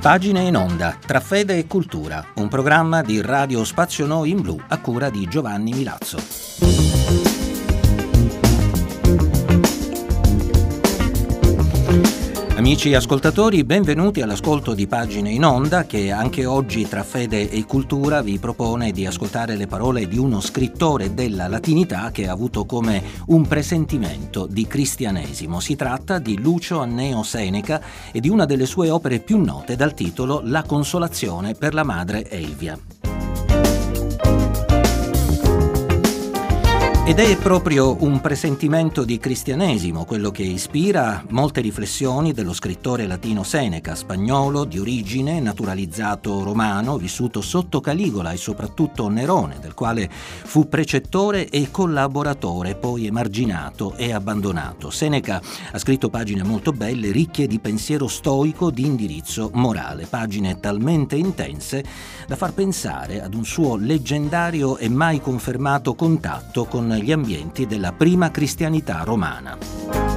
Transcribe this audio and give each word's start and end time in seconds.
Pagine 0.00 0.40
in 0.40 0.56
onda, 0.56 0.96
tra 0.98 1.20
fede 1.20 1.58
e 1.58 1.66
cultura, 1.66 2.24
un 2.36 2.48
programma 2.48 3.02
di 3.02 3.20
Radio 3.20 3.64
Spazio 3.64 4.06
Noi 4.06 4.30
in 4.30 4.40
Blu 4.40 4.58
a 4.66 4.80
cura 4.80 5.10
di 5.10 5.28
Giovanni 5.28 5.72
Milazzo. 5.72 6.71
Amici 12.62 12.94
ascoltatori, 12.94 13.64
benvenuti 13.64 14.20
all'ascolto 14.20 14.72
di 14.72 14.86
Pagine 14.86 15.30
in 15.30 15.44
Onda 15.44 15.84
che 15.84 16.12
anche 16.12 16.46
oggi 16.46 16.86
tra 16.86 17.02
fede 17.02 17.50
e 17.50 17.64
cultura 17.64 18.22
vi 18.22 18.38
propone 18.38 18.92
di 18.92 19.04
ascoltare 19.04 19.56
le 19.56 19.66
parole 19.66 20.06
di 20.06 20.16
uno 20.16 20.40
scrittore 20.40 21.12
della 21.12 21.48
latinità 21.48 22.12
che 22.12 22.28
ha 22.28 22.32
avuto 22.32 22.64
come 22.64 23.02
un 23.26 23.48
presentimento 23.48 24.46
di 24.46 24.64
cristianesimo. 24.68 25.58
Si 25.58 25.74
tratta 25.74 26.20
di 26.20 26.38
Lucio 26.38 26.78
Anneo 26.78 27.24
Seneca 27.24 27.82
e 28.12 28.20
di 28.20 28.28
una 28.28 28.44
delle 28.44 28.66
sue 28.66 28.90
opere 28.90 29.18
più 29.18 29.42
note 29.42 29.74
dal 29.74 29.92
titolo 29.92 30.40
La 30.44 30.62
consolazione 30.62 31.54
per 31.54 31.74
la 31.74 31.82
madre 31.82 32.30
Elvia. 32.30 32.78
Ed 37.04 37.18
è 37.18 37.36
proprio 37.36 38.00
un 38.04 38.20
presentimento 38.20 39.02
di 39.04 39.18
cristianesimo 39.18 40.04
quello 40.04 40.30
che 40.30 40.44
ispira 40.44 41.24
molte 41.30 41.60
riflessioni 41.60 42.32
dello 42.32 42.52
scrittore 42.52 43.08
latino 43.08 43.42
Seneca, 43.42 43.96
spagnolo 43.96 44.62
di 44.62 44.78
origine, 44.78 45.40
naturalizzato 45.40 46.44
romano, 46.44 46.96
vissuto 46.98 47.40
sotto 47.40 47.80
Caligola 47.80 48.30
e 48.30 48.36
soprattutto 48.36 49.08
Nerone, 49.08 49.58
del 49.60 49.74
quale 49.74 50.08
fu 50.08 50.68
precettore 50.68 51.48
e 51.48 51.72
collaboratore, 51.72 52.76
poi 52.76 53.06
emarginato 53.06 53.94
e 53.96 54.12
abbandonato. 54.12 54.90
Seneca 54.90 55.42
ha 55.72 55.78
scritto 55.78 56.08
pagine 56.08 56.44
molto 56.44 56.70
belle, 56.70 57.10
ricche 57.10 57.48
di 57.48 57.58
pensiero 57.58 58.06
stoico, 58.06 58.70
di 58.70 58.86
indirizzo 58.86 59.50
morale, 59.54 60.06
pagine 60.06 60.60
talmente 60.60 61.16
intense 61.16 61.82
da 62.28 62.36
far 62.36 62.52
pensare 62.52 63.20
ad 63.20 63.34
un 63.34 63.44
suo 63.44 63.74
leggendario 63.74 64.76
e 64.76 64.88
mai 64.88 65.20
confermato 65.20 65.96
contatto 65.96 66.64
con 66.66 66.91
gli 66.98 67.12
ambienti 67.12 67.66
della 67.66 67.92
prima 67.92 68.30
cristianità 68.30 69.02
romana. 69.04 70.11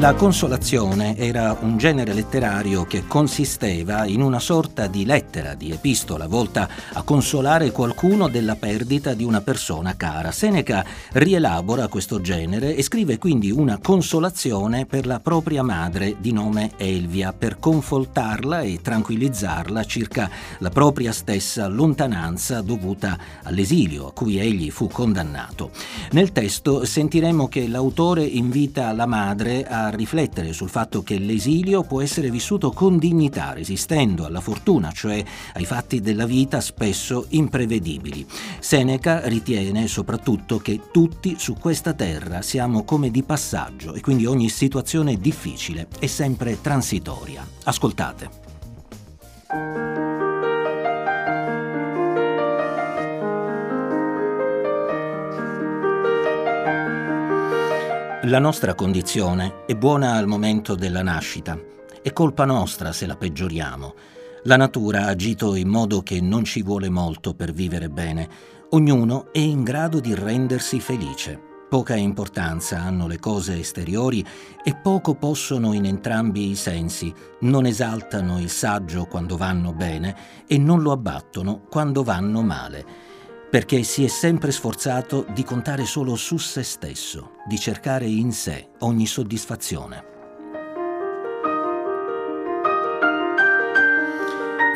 La 0.00 0.14
consolazione 0.14 1.14
era 1.14 1.54
un 1.60 1.76
genere 1.76 2.14
letterario 2.14 2.84
che 2.84 3.06
consisteva 3.06 4.06
in 4.06 4.22
una 4.22 4.38
sorta 4.38 4.86
di 4.86 5.04
lettera, 5.04 5.52
di 5.52 5.72
epistola, 5.72 6.26
volta 6.26 6.66
a 6.94 7.02
consolare 7.02 7.70
qualcuno 7.70 8.26
della 8.28 8.54
perdita 8.54 9.12
di 9.12 9.24
una 9.24 9.42
persona 9.42 9.96
cara. 9.96 10.32
Seneca 10.32 10.86
rielabora 11.12 11.88
questo 11.88 12.22
genere 12.22 12.74
e 12.76 12.82
scrive 12.82 13.18
quindi 13.18 13.50
una 13.50 13.76
consolazione 13.76 14.86
per 14.86 15.04
la 15.04 15.20
propria 15.20 15.62
madre 15.62 16.16
di 16.18 16.32
nome 16.32 16.70
Elvia, 16.78 17.34
per 17.34 17.58
confortarla 17.58 18.62
e 18.62 18.80
tranquillizzarla 18.80 19.84
circa 19.84 20.30
la 20.60 20.70
propria 20.70 21.12
stessa 21.12 21.66
lontananza 21.66 22.62
dovuta 22.62 23.18
all'esilio 23.42 24.06
a 24.06 24.12
cui 24.12 24.38
egli 24.38 24.70
fu 24.70 24.88
condannato. 24.88 25.72
Nel 26.12 26.32
testo 26.32 26.86
sentiremo 26.86 27.48
che 27.48 27.68
l'autore 27.68 28.24
invita 28.24 28.92
la 28.92 29.04
madre 29.04 29.66
a 29.66 29.88
riflettere 29.90 30.52
sul 30.52 30.68
fatto 30.68 31.02
che 31.02 31.18
l'esilio 31.18 31.82
può 31.82 32.00
essere 32.00 32.30
vissuto 32.30 32.70
con 32.70 32.98
dignità, 32.98 33.52
resistendo 33.52 34.24
alla 34.24 34.40
fortuna, 34.40 34.90
cioè 34.92 35.22
ai 35.54 35.64
fatti 35.64 36.00
della 36.00 36.26
vita 36.26 36.60
spesso 36.60 37.26
imprevedibili. 37.30 38.26
Seneca 38.58 39.26
ritiene 39.26 39.86
soprattutto 39.86 40.58
che 40.58 40.80
tutti 40.90 41.36
su 41.38 41.54
questa 41.54 41.92
terra 41.92 42.42
siamo 42.42 42.84
come 42.84 43.10
di 43.10 43.22
passaggio 43.22 43.94
e 43.94 44.00
quindi 44.00 44.26
ogni 44.26 44.48
situazione 44.48 45.16
difficile 45.16 45.88
è 45.98 46.06
sempre 46.06 46.60
transitoria. 46.60 47.46
Ascoltate. 47.64 49.79
La 58.24 58.38
nostra 58.38 58.74
condizione 58.74 59.64
è 59.64 59.74
buona 59.74 60.12
al 60.12 60.26
momento 60.26 60.74
della 60.74 61.02
nascita. 61.02 61.58
È 62.02 62.12
colpa 62.12 62.44
nostra 62.44 62.92
se 62.92 63.06
la 63.06 63.16
peggioriamo. 63.16 63.94
La 64.42 64.58
natura 64.58 65.04
ha 65.04 65.06
agito 65.06 65.54
in 65.54 65.68
modo 65.68 66.02
che 66.02 66.20
non 66.20 66.44
ci 66.44 66.60
vuole 66.60 66.90
molto 66.90 67.32
per 67.32 67.52
vivere 67.52 67.88
bene. 67.88 68.28
Ognuno 68.72 69.32
è 69.32 69.38
in 69.38 69.62
grado 69.62 70.00
di 70.00 70.14
rendersi 70.14 70.80
felice. 70.80 71.40
Poca 71.70 71.96
importanza 71.96 72.78
hanno 72.78 73.06
le 73.06 73.18
cose 73.18 73.58
esteriori 73.58 74.22
e 74.62 74.76
poco 74.76 75.14
possono 75.14 75.72
in 75.72 75.86
entrambi 75.86 76.50
i 76.50 76.56
sensi. 76.56 77.10
Non 77.40 77.64
esaltano 77.64 78.38
il 78.38 78.50
saggio 78.50 79.06
quando 79.06 79.38
vanno 79.38 79.72
bene 79.72 80.14
e 80.46 80.58
non 80.58 80.82
lo 80.82 80.92
abbattono 80.92 81.62
quando 81.70 82.02
vanno 82.02 82.42
male 82.42 83.09
perché 83.50 83.82
si 83.82 84.04
è 84.04 84.08
sempre 84.08 84.52
sforzato 84.52 85.26
di 85.34 85.42
contare 85.42 85.84
solo 85.84 86.14
su 86.14 86.38
se 86.38 86.62
stesso, 86.62 87.32
di 87.46 87.58
cercare 87.58 88.06
in 88.06 88.32
sé 88.32 88.68
ogni 88.78 89.06
soddisfazione. 89.06 90.04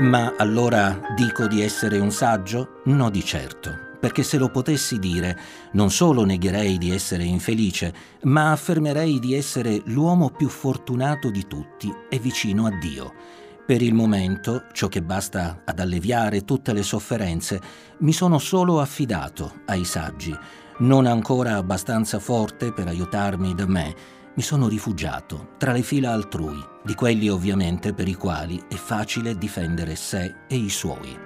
Ma 0.01 0.35
allora 0.37 1.01
dico 1.15 1.47
di 1.47 1.63
essere 1.63 2.01
un 2.01 2.11
saggio? 2.11 2.81
No 2.87 3.11
di 3.11 3.25
certo, 3.25 3.71
perché 4.01 4.25
se 4.25 4.39
lo 4.39 4.51
potessi 4.51 4.99
dire 4.99 5.39
non 5.75 5.93
solo 5.93 6.25
negherei 6.25 6.77
di 6.77 6.91
essere 6.91 7.23
infelice, 7.23 7.95
ma 8.23 8.51
affermerei 8.51 9.21
di 9.21 9.35
essere 9.35 9.83
l'uomo 9.85 10.31
più 10.31 10.49
fortunato 10.49 11.31
di 11.31 11.47
tutti 11.47 11.95
e 12.11 12.19
vicino 12.19 12.67
a 12.67 12.71
Dio 12.71 13.43
per 13.67 13.81
il 13.81 13.95
momento, 13.95 14.65
ciò 14.73 14.89
che 14.89 15.03
basta 15.03 15.63
ad 15.65 15.81
alleviare 15.81 16.45
tutte 16.45 16.73
le 16.75 16.83
sofferenze, 16.83 17.61
mi 18.01 18.13
sono 18.13 18.39
solo 18.39 18.81
affidato 18.81 19.61
ai 19.67 19.85
saggi. 19.85 20.37
Non 20.79 21.07
ancora 21.07 21.57
abbastanza 21.57 22.19
forte 22.19 22.73
per 22.73 22.89
aiutarmi 22.89 23.55
da 23.55 23.67
me, 23.67 23.95
mi 24.35 24.43
sono 24.43 24.69
rifugiato 24.69 25.55
tra 25.57 25.73
le 25.73 25.83
fila 25.83 26.13
altrui, 26.13 26.63
di 26.83 26.95
quelli 26.95 27.29
ovviamente 27.29 27.95
per 27.95 28.09
i 28.09 28.15
quali 28.15 28.61
è 28.69 28.75
facile 28.75 29.39
difendere 29.39 29.97
sé 29.97 30.35
e 30.47 30.57
i 30.57 30.69
suoi. 30.69 31.24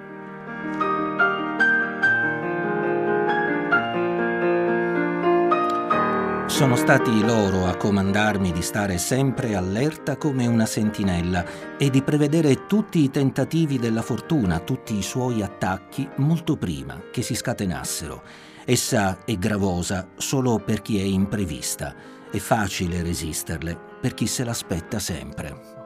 Sono 6.59 6.75
stati 6.75 7.21
loro 7.21 7.67
a 7.67 7.77
comandarmi 7.77 8.51
di 8.51 8.61
stare 8.61 8.97
sempre 8.97 9.55
allerta 9.55 10.17
come 10.17 10.45
una 10.45 10.65
sentinella 10.65 11.77
e 11.77 11.89
di 11.89 12.01
prevedere 12.01 12.65
tutti 12.65 13.01
i 13.01 13.09
tentativi 13.09 13.79
della 13.79 14.01
fortuna, 14.01 14.59
tutti 14.59 14.93
i 14.97 15.01
suoi 15.01 15.41
attacchi 15.41 16.05
molto 16.17 16.57
prima 16.57 17.01
che 17.13 17.21
si 17.21 17.33
scatenassero. 17.33 18.23
Essa 18.65 19.23
è 19.23 19.37
gravosa 19.37 20.09
solo 20.17 20.59
per 20.59 20.81
chi 20.81 20.99
è 20.99 21.03
imprevista, 21.03 21.95
è 22.29 22.37
facile 22.39 23.03
resisterle 23.03 23.79
per 24.01 24.13
chi 24.13 24.27
se 24.27 24.43
l'aspetta 24.43 24.99
sempre. 24.99 25.78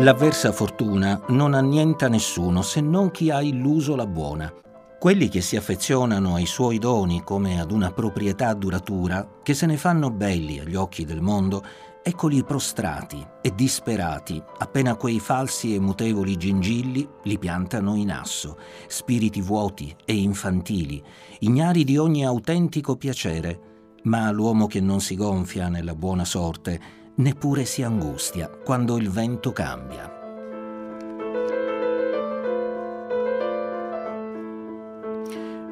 L'avversa 0.00 0.52
fortuna 0.52 1.20
non 1.30 1.54
annienta 1.54 2.06
nessuno 2.06 2.62
se 2.62 2.80
non 2.80 3.10
chi 3.10 3.32
ha 3.32 3.42
illuso 3.42 3.96
la 3.96 4.06
buona. 4.06 4.52
Quelli 4.96 5.28
che 5.28 5.40
si 5.40 5.56
affezionano 5.56 6.36
ai 6.36 6.46
suoi 6.46 6.78
doni 6.78 7.24
come 7.24 7.60
ad 7.60 7.72
una 7.72 7.90
proprietà 7.90 8.54
duratura, 8.54 9.28
che 9.42 9.54
se 9.54 9.66
ne 9.66 9.76
fanno 9.76 10.10
belli 10.10 10.60
agli 10.60 10.76
occhi 10.76 11.04
del 11.04 11.20
mondo, 11.20 11.64
eccoli 12.00 12.44
prostrati 12.44 13.26
e 13.42 13.52
disperati 13.56 14.40
appena 14.58 14.94
quei 14.94 15.18
falsi 15.18 15.74
e 15.74 15.80
mutevoli 15.80 16.36
gingilli 16.36 17.06
li 17.24 17.36
piantano 17.36 17.96
in 17.96 18.12
asso, 18.12 18.56
spiriti 18.86 19.40
vuoti 19.40 19.92
e 20.04 20.14
infantili, 20.14 21.02
ignari 21.40 21.82
di 21.82 21.98
ogni 21.98 22.24
autentico 22.24 22.94
piacere. 22.94 23.60
Ma 24.04 24.30
l'uomo 24.30 24.68
che 24.68 24.80
non 24.80 25.00
si 25.00 25.16
gonfia 25.16 25.68
nella 25.68 25.96
buona 25.96 26.24
sorte, 26.24 26.98
neppure 27.18 27.64
si 27.64 27.82
angustia 27.82 28.48
quando 28.48 28.96
il 28.96 29.10
vento 29.10 29.52
cambia. 29.52 30.12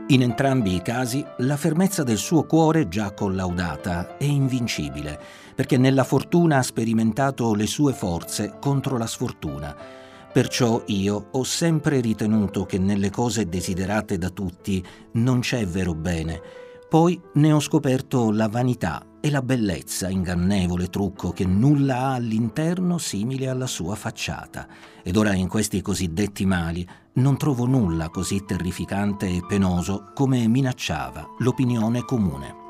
In 0.09 0.23
entrambi 0.23 0.75
i 0.75 0.83
casi 0.83 1.25
la 1.39 1.57
fermezza 1.57 2.05
del 2.05 2.17
suo 2.17 2.45
cuore, 2.45 2.87
già 2.89 3.13
collaudata, 3.13 4.17
è 4.17 4.25
invincibile, 4.25 5.19
perché 5.55 5.77
nella 5.77 6.05
fortuna 6.05 6.59
ha 6.59 6.63
sperimentato 6.63 7.55
le 7.55 7.67
sue 7.67 7.93
forze 7.93 8.57
contro 8.61 8.99
la 8.99 9.07
sfortuna. 9.07 9.77
Perciò 10.33 10.83
io 10.87 11.29
ho 11.33 11.43
sempre 11.43 12.01
ritenuto 12.01 12.67
che 12.67 12.79
nelle 12.79 13.11
cose 13.11 13.49
desiderate 13.49 14.17
da 14.17 14.31
tutti 14.31 14.85
non 15.13 15.41
c'è 15.41 15.67
vero 15.67 15.95
bene, 15.95 16.41
Poi 16.89 17.21
ne 17.35 17.53
ho 17.53 17.59
scoperto 17.59 18.31
la 18.31 18.49
vanità 18.49 19.05
e 19.21 19.29
la 19.31 19.43
bellezza, 19.43 20.09
ingannevole 20.09 20.89
trucco 20.89 21.33
che 21.33 21.45
nulla 21.45 21.97
ha 21.99 22.15
all'interno 22.15 22.99
simile 22.99 23.49
alla 23.49 23.67
sua 23.67 23.97
facciata. 23.97 24.69
Ed 25.03 25.17
ora 25.17 25.35
in 25.35 25.49
questi 25.49 25.83
cosiddetti 25.83 26.47
mali 26.47 26.87
non 27.15 27.37
trovo 27.37 27.67
nulla 27.67 28.09
così 28.09 28.45
terrificante 28.45 29.27
e 29.27 29.43
penoso 29.45 30.13
come 30.15 30.47
minacciava 30.47 31.27
l'opinione 31.39 32.05
comune. 32.05 32.66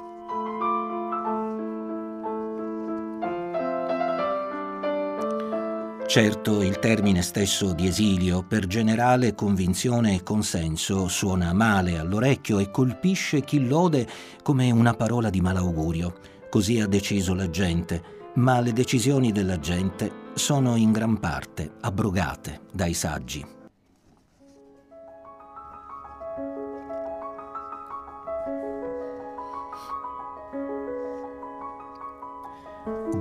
Certo, 6.17 6.63
il 6.63 6.79
termine 6.79 7.21
stesso 7.21 7.75
di 7.75 7.87
esilio, 7.87 8.43
per 8.43 8.67
generale 8.67 9.35
convinzione 9.35 10.15
e 10.15 10.23
consenso, 10.23 11.09
suona 11.09 11.53
male 11.53 11.99
all'orecchio 11.99 12.59
e 12.59 12.71
colpisce 12.71 13.43
chi 13.43 13.67
lode 13.67 14.09
come 14.43 14.71
una 14.71 14.95
parola 14.95 15.29
di 15.29 15.43
malaugurio. 15.43 16.15
Così 16.49 16.81
ha 16.81 16.87
deciso 16.87 17.35
la 17.35 17.51
gente, 17.51 18.31
ma 18.37 18.61
le 18.61 18.73
decisioni 18.73 19.31
della 19.31 19.59
gente 19.59 20.31
sono 20.33 20.77
in 20.77 20.91
gran 20.91 21.21
parte 21.21 21.73
abrogate 21.83 22.63
dai 22.73 22.95
saggi. 22.95 23.56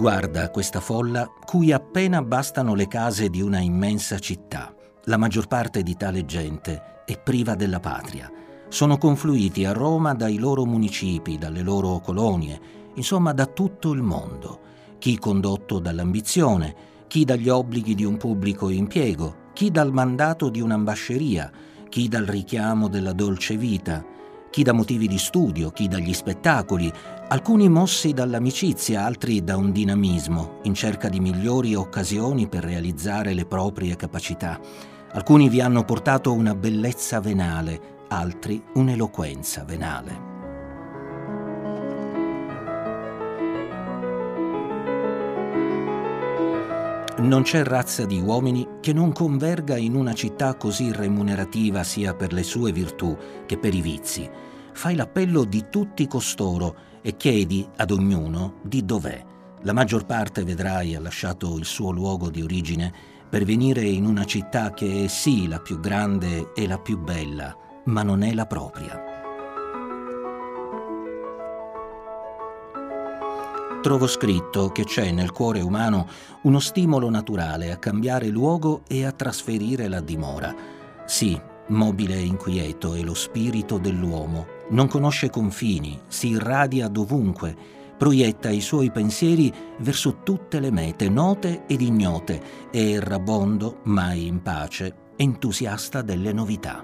Guarda 0.06 0.52
questa 0.52 0.81
folla 0.81 1.28
cui 1.48 1.72
appena 1.72 2.22
bastano 2.22 2.75
le 2.75 2.88
case 2.88 3.28
di 3.28 3.42
una 3.42 3.57
immensa 3.57 4.19
città. 4.19 4.72
La 5.06 5.18
maggior 5.18 5.48
parte 5.48 5.81
di 5.81 5.98
tale 5.98 6.25
gente 6.25 7.02
è 7.07 7.18
priva 7.19 7.56
della 7.56 7.80
patria. 7.80 8.31
Sono 8.69 9.00
confluiti 9.00 9.66
a 9.66 9.72
Roma 9.72 10.13
dai 10.13 10.38
loro 10.38 10.63
municipi, 10.63 11.40
dalle 11.40 11.63
loro 11.63 12.02
colonie, 12.02 12.62
insomma 12.94 13.34
da 13.34 13.48
tutto 13.48 13.94
il 13.94 14.04
mondo. 14.04 14.60
Chi 15.00 15.18
condotto 15.18 15.80
dall'ambizione, 15.80 16.75
chi 17.08 17.25
dagli 17.25 17.50
obblighi 17.50 17.96
di 17.96 18.04
un 18.06 18.18
pubblico 18.18 18.69
impiego, 18.69 19.50
chi 19.54 19.72
dal 19.72 19.92
mandato 19.92 20.50
di 20.50 20.62
un'ambasceria, 20.62 21.51
chi 21.90 22.08
dal 22.08 22.25
richiamo 22.25 22.90
della 22.90 23.12
dolce 23.12 23.58
vita, 23.58 24.06
chi 24.51 24.63
da 24.63 24.72
motivi 24.72 25.08
di 25.10 25.18
studio, 25.18 25.69
chi 25.72 25.90
dagli 25.90 26.13
spettacoli, 26.13 26.90
alcuni 27.27 27.69
mossi 27.69 28.13
dall'amicizia, 28.13 29.04
altri 29.04 29.44
da 29.44 29.57
un 29.57 29.72
dinamismo, 29.72 30.60
in 30.63 30.74
cerca 30.74 31.10
di 31.10 31.19
migliori 31.19 31.74
occasioni 31.74 32.48
per 32.48 32.63
realizzare 32.63 33.33
le 33.33 33.45
proprie 33.45 33.95
capacità. 33.95 34.60
Alcuni 35.13 35.50
vi 35.50 35.62
hanno 35.62 35.83
portato 35.83 36.33
una 36.33 36.54
bellezza 36.54 37.19
venale, 37.19 38.06
altri 38.10 38.62
un'eloquenza 38.75 39.63
venale. 39.63 40.33
Non 47.18 47.44
c'è 47.44 47.63
razza 47.63 48.06
di 48.06 48.19
uomini 48.19 48.68
che 48.81 48.92
non 48.94 49.13
converga 49.13 49.77
in 49.77 49.95
una 49.95 50.13
città 50.13 50.56
così 50.56 50.92
remunerativa 50.92 51.81
sia 51.83 52.13
per 52.13 52.33
le 52.33 52.44
sue 52.44 52.72
virtù 52.74 53.18
che 53.45 53.57
per 53.57 53.74
i 53.74 53.81
vizi. 53.81 54.30
Fai 54.74 54.95
l'appello 54.95 55.45
di 55.45 55.68
tutti 55.69 56.06
costoro 56.07 56.75
e 57.06 57.18
chiedi 57.18 57.69
ad 57.75 57.92
ognuno 57.92 58.56
di 58.63 58.84
dov'è. 58.84 59.24
La 59.62 59.74
maggior 59.74 60.07
parte, 60.07 60.44
vedrai, 60.44 60.96
ha 60.96 61.00
lasciato 61.00 61.56
il 61.60 61.66
suo 61.66 61.92
luogo 61.92 62.31
di 62.31 62.42
origine 62.42 62.92
per 63.30 63.44
venire 63.44 63.81
in 63.81 64.07
una 64.07 64.25
città 64.25 64.74
che 64.74 65.04
è 65.04 65.07
sì 65.07 65.48
la 65.48 65.60
più 65.60 65.80
grande 65.80 66.52
e 66.56 66.66
la 66.66 66.80
più 66.80 66.98
bella, 66.98 67.56
ma 67.86 68.02
non 68.02 68.24
è 68.24 68.34
la 68.34 68.48
propria. 68.48 69.13
trovo 73.86 74.08
scritto 74.08 74.69
che 74.69 74.84
c'è 74.84 75.12
nel 75.12 75.31
cuore 75.31 75.62
umano 75.62 76.08
uno 76.42 76.60
stimolo 76.60 77.08
naturale 77.12 77.72
a 77.72 77.78
cambiare 77.78 78.30
luogo 78.30 78.81
e 78.88 79.06
a 79.06 79.12
trasferire 79.12 79.88
la 79.88 80.00
dimora. 80.00 80.51
Sì, 81.06 81.40
mobile 81.68 82.16
e 82.16 82.25
inquieto 82.25 82.96
è 82.96 83.01
lo 83.01 83.13
spirito 83.13 83.78
dell'uomo, 83.78 84.55
non 84.69 84.88
conosce 84.88 85.29
confini, 85.29 86.00
si 86.07 86.29
irradia 86.29 86.88
dovunque, 86.88 87.56
proietta 87.97 88.50
i 88.50 88.62
suoi 88.62 88.91
pensieri 88.91 89.53
verso 89.79 90.21
tutte 90.23 90.59
le 90.59 90.71
mete, 90.71 91.09
note 91.09 91.63
ed 91.67 91.81
ignote, 91.81 92.69
è 92.71 92.77
errabondo, 92.77 93.79
mai 93.83 94.27
in 94.27 94.41
pace, 94.41 95.12
entusiasta 95.15 96.01
delle 96.01 96.33
novità. 96.33 96.83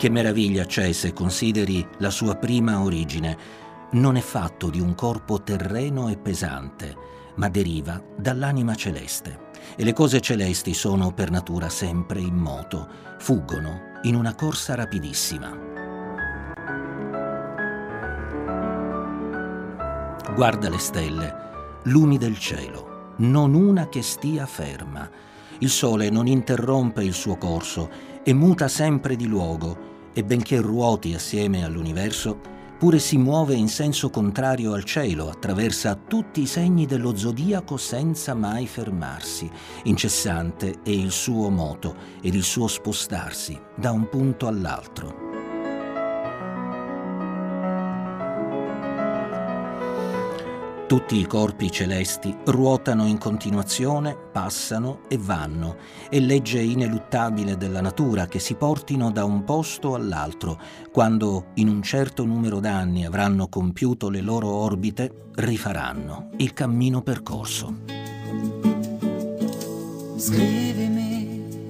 Che 0.00 0.08
meraviglia 0.08 0.64
c'è 0.64 0.92
se 0.92 1.12
consideri 1.12 1.86
la 1.98 2.08
sua 2.08 2.34
prima 2.36 2.80
origine. 2.80 3.36
Non 3.92 4.16
è 4.16 4.22
fatto 4.22 4.70
di 4.70 4.80
un 4.80 4.94
corpo 4.94 5.42
terreno 5.42 6.08
e 6.08 6.16
pesante, 6.16 6.96
ma 7.34 7.50
deriva 7.50 8.02
dall'anima 8.16 8.74
celeste. 8.74 9.49
E 9.76 9.84
le 9.84 9.92
cose 9.92 10.20
celesti 10.20 10.74
sono 10.74 11.12
per 11.12 11.30
natura 11.30 11.68
sempre 11.68 12.20
in 12.20 12.34
moto, 12.34 12.88
fuggono 13.18 13.98
in 14.02 14.14
una 14.14 14.34
corsa 14.34 14.74
rapidissima. 14.74 15.68
Guarda 20.34 20.68
le 20.70 20.78
stelle, 20.78 21.34
lumi 21.84 22.16
del 22.16 22.38
cielo, 22.38 23.14
non 23.16 23.54
una 23.54 23.88
che 23.88 24.02
stia 24.02 24.46
ferma. 24.46 25.08
Il 25.58 25.68
sole 25.68 26.08
non 26.08 26.26
interrompe 26.26 27.04
il 27.04 27.12
suo 27.12 27.36
corso 27.36 27.90
e 28.22 28.32
muta 28.32 28.68
sempre 28.68 29.16
di 29.16 29.26
luogo 29.26 29.88
e 30.12 30.24
benché 30.24 30.60
ruoti 30.60 31.14
assieme 31.14 31.64
all'universo, 31.64 32.58
pure 32.80 32.98
si 32.98 33.18
muove 33.18 33.54
in 33.54 33.68
senso 33.68 34.08
contrario 34.08 34.72
al 34.72 34.84
cielo, 34.84 35.28
attraversa 35.28 35.94
tutti 35.94 36.40
i 36.40 36.46
segni 36.46 36.86
dello 36.86 37.14
zodiaco 37.14 37.76
senza 37.76 38.32
mai 38.32 38.66
fermarsi. 38.66 39.50
Incessante 39.82 40.80
è 40.82 40.88
il 40.88 41.10
suo 41.10 41.50
moto 41.50 41.94
ed 42.22 42.32
il 42.34 42.42
suo 42.42 42.68
spostarsi 42.68 43.60
da 43.76 43.90
un 43.90 44.08
punto 44.08 44.46
all'altro. 44.46 45.29
Tutti 50.90 51.20
i 51.20 51.24
corpi 51.24 51.70
celesti 51.70 52.36
ruotano 52.46 53.06
in 53.06 53.16
continuazione, 53.16 54.16
passano 54.32 55.02
e 55.06 55.18
vanno. 55.18 55.76
È 56.08 56.18
legge 56.18 56.60
ineluttabile 56.60 57.56
della 57.56 57.80
natura 57.80 58.26
che 58.26 58.40
si 58.40 58.56
portino 58.56 59.12
da 59.12 59.24
un 59.24 59.44
posto 59.44 59.94
all'altro. 59.94 60.58
Quando 60.90 61.52
in 61.54 61.68
un 61.68 61.80
certo 61.80 62.24
numero 62.24 62.58
d'anni 62.58 63.06
avranno 63.06 63.46
compiuto 63.46 64.08
le 64.08 64.20
loro 64.20 64.48
orbite, 64.48 65.28
rifaranno 65.36 66.30
il 66.38 66.52
cammino 66.52 67.02
percorso. 67.02 67.72
Scrivimi 70.16 71.68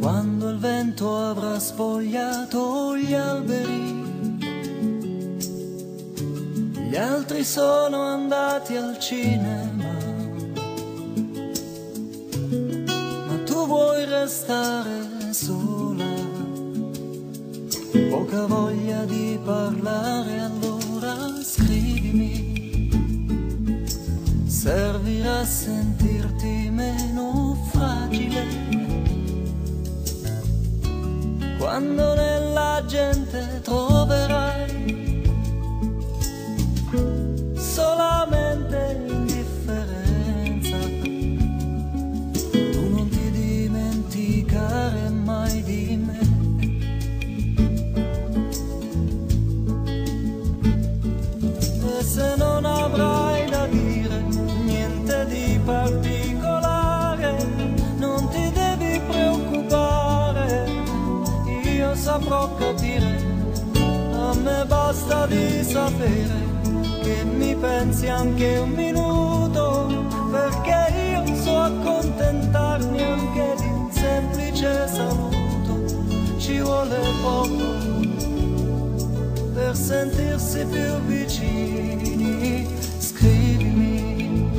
quando 0.00 0.48
il 0.48 0.58
vento 0.58 1.16
avrà 1.16 1.60
spogliato 1.60 2.96
gli 2.96 3.14
alberi 3.14 3.65
gli 6.96 6.98
altri 6.98 7.44
sono 7.44 8.00
andati 8.04 8.74
al 8.74 8.98
cinema, 8.98 9.92
ma 13.26 13.38
tu 13.44 13.66
vuoi 13.66 14.06
restare 14.06 15.30
sola, 15.30 16.06
poca 18.08 18.46
voglia 18.46 19.04
di 19.04 19.38
parlare, 19.44 20.40
allora 20.40 21.14
scrivimi, 21.42 22.88
servirà 24.46 25.40
a 25.40 25.44
sentirti 25.44 26.70
meno 26.70 27.58
fragile. 27.72 28.42
Quando 31.58 32.14
nella 32.14 32.82
gente 32.86 33.60
troverai 33.62 33.85
saprò 62.18 62.54
capire, 62.54 63.22
a 64.14 64.34
me 64.42 64.64
basta 64.66 65.26
di 65.26 65.62
sapere 65.62 66.44
che 67.02 67.24
mi 67.24 67.54
pensi 67.54 68.08
anche 68.08 68.56
un 68.56 68.70
minuto, 68.70 70.08
perché 70.30 70.94
io 71.10 71.34
so 71.36 71.58
accontentarmi 71.58 73.02
anche 73.02 73.54
di 73.58 73.66
un 73.66 73.90
semplice 73.90 74.88
saluto. 74.88 76.38
ci 76.38 76.58
vuole 76.60 76.98
poco 77.22 77.74
per 79.52 79.76
sentirsi 79.76 80.64
più 80.64 80.98
vicini. 81.06 82.66
Scrivimi 82.98 84.50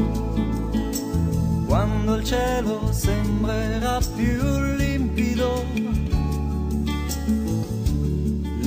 quando 1.66 2.16
il 2.16 2.24
cielo 2.24 2.92
sembrerà 2.92 4.00
più 4.16 4.67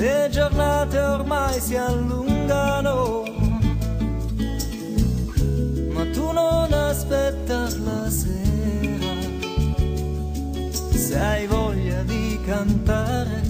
Le 0.00 0.30
giornate 0.30 0.98
ormai 0.98 1.60
si 1.60 1.76
allungano, 1.76 3.22
ma 5.92 6.04
tu 6.10 6.32
non 6.32 6.72
aspettar 6.72 7.70
la 7.80 8.08
sera. 8.08 9.12
Se 10.72 11.18
hai 11.18 11.46
voglia 11.46 12.02
di 12.04 12.40
cantare, 12.46 13.42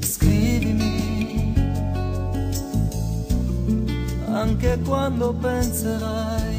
scrivimi, 0.00 1.54
anche 4.32 4.80
quando 4.84 5.32
penserai 5.32 6.51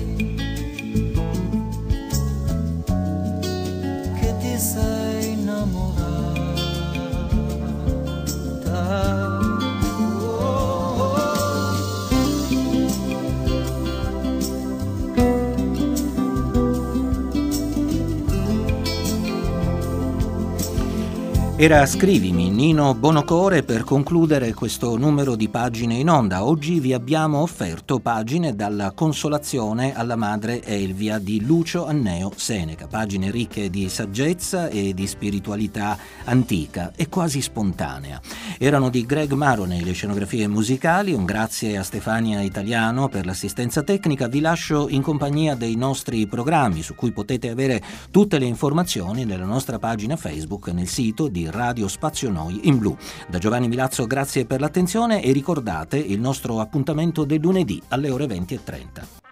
Era 21.64 21.86
Scrivimi, 21.86 22.50
Nino 22.50 22.94
Bonocore, 22.94 23.64
per 23.64 23.86
concludere 23.86 24.54
questo 24.54 24.98
numero 24.98 25.38
di 25.38 25.48
pagine 25.48 25.94
in 25.94 26.10
onda. 26.10 26.44
Oggi 26.44 26.82
vi 26.82 26.92
abbiamo 26.92 27.40
offerto 27.40 28.02
pagine 28.02 28.54
dalla 28.54 28.92
Consolazione 28.92 29.96
alla 29.96 30.18
Madre 30.18 30.62
Elvia 30.62 31.20
di 31.20 31.46
Lucio 31.46 31.86
Anneo 31.86 32.34
Seneca, 32.36 32.88
pagine 32.88 33.32
ricche 33.32 33.70
di 33.70 33.88
saggezza 33.88 34.68
e 34.68 34.94
di 34.94 35.08
spiritualità 35.08 35.98
antica 36.26 36.92
e 36.98 37.08
quasi 37.08 37.42
spontanea. 37.42 38.20
Erano 38.58 38.90
di 38.90 39.06
Greg 39.06 39.32
Maroney 39.32 39.86
le 39.86 39.94
scenografie 39.94 40.50
musicali, 40.50 41.14
un 41.14 41.24
grazie 41.24 41.78
a 41.78 41.84
Stefania 41.84 42.42
Italiano 42.42 43.08
per 43.08 43.26
l'assistenza 43.26 43.84
tecnica. 43.84 44.28
Vi 44.28 44.42
lascio 44.42 44.90
in 44.90 45.02
compagnia 45.02 45.56
dei 45.56 45.78
nostri 45.78 46.28
programmi 46.28 46.82
su 46.82 46.94
cui 46.94 47.14
potete 47.14 47.48
avere 47.48 47.82
tutte 48.12 48.38
le 48.38 48.48
informazioni 48.48 49.24
nella 49.24 49.46
nostra 49.46 49.80
pagina 49.80 50.18
Facebook 50.18 50.68
nel 50.68 50.90
sito 50.90 51.30
di 51.30 51.52
Radio 51.54 51.88
Spazio 51.88 52.30
Noi 52.30 52.68
in 52.68 52.78
blu. 52.78 52.98
Da 53.28 53.38
Giovanni 53.38 53.68
Milazzo 53.68 54.06
grazie 54.06 54.46
per 54.46 54.60
l'attenzione 54.60 55.24
e 55.24 55.32
ricordate 55.32 55.98
il 55.98 56.20
nostro 56.20 56.60
appuntamento 56.60 57.24
del 57.24 57.40
lunedì 57.40 57.82
alle 57.90 58.10
ore 58.10 58.26
20.30. 58.26 59.23